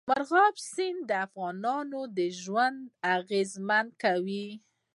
[0.09, 2.01] مورغاب سیند د افغانانو
[2.41, 2.79] ژوند
[3.17, 4.47] اغېزمن کوي.